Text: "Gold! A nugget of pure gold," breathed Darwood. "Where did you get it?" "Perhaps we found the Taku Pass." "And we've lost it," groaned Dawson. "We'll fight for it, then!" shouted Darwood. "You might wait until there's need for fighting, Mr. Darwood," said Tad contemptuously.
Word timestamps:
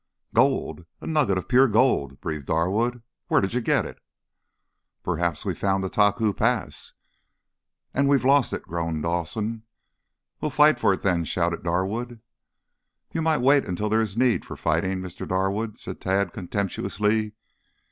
"Gold! 0.33 0.87
A 0.99 1.05
nugget 1.05 1.37
of 1.37 1.47
pure 1.47 1.67
gold," 1.67 2.19
breathed 2.21 2.47
Darwood. 2.47 3.03
"Where 3.27 3.39
did 3.39 3.53
you 3.53 3.61
get 3.61 3.85
it?" 3.85 3.99
"Perhaps 5.03 5.45
we 5.45 5.53
found 5.53 5.83
the 5.83 5.91
Taku 5.91 6.33
Pass." 6.33 6.93
"And 7.93 8.09
we've 8.09 8.25
lost 8.25 8.51
it," 8.51 8.63
groaned 8.63 9.03
Dawson. 9.03 9.61
"We'll 10.41 10.49
fight 10.49 10.79
for 10.79 10.91
it, 10.91 11.03
then!" 11.03 11.23
shouted 11.23 11.61
Darwood. 11.61 12.19
"You 13.11 13.21
might 13.21 13.41
wait 13.43 13.63
until 13.63 13.89
there's 13.89 14.17
need 14.17 14.43
for 14.43 14.57
fighting, 14.57 15.01
Mr. 15.01 15.27
Darwood," 15.27 15.77
said 15.77 16.01
Tad 16.01 16.33
contemptuously. 16.33 17.33